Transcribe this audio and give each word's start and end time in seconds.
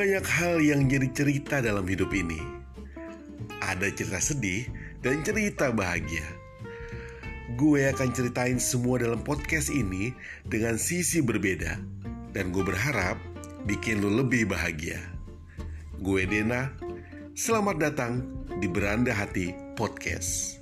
Banyak 0.00 0.24
hal 0.24 0.64
yang 0.64 0.88
jadi 0.88 1.12
cerita 1.12 1.60
dalam 1.60 1.84
hidup 1.84 2.08
ini. 2.16 2.40
Ada 3.60 3.92
cerita 3.92 4.16
sedih 4.16 4.64
dan 5.04 5.20
cerita 5.20 5.68
bahagia. 5.76 6.24
Gue 7.60 7.84
akan 7.84 8.08
ceritain 8.08 8.56
semua 8.56 8.96
dalam 8.96 9.20
podcast 9.20 9.68
ini 9.68 10.16
dengan 10.48 10.80
sisi 10.80 11.20
berbeda. 11.20 11.76
Dan 12.32 12.48
gue 12.48 12.64
berharap 12.64 13.20
bikin 13.68 14.00
lo 14.00 14.24
lebih 14.24 14.48
bahagia. 14.48 15.04
Gue 16.00 16.24
Dena, 16.24 16.72
selamat 17.36 17.76
datang 17.76 18.24
di 18.56 18.72
Beranda 18.72 19.12
Hati 19.12 19.52
Podcast. 19.76 20.59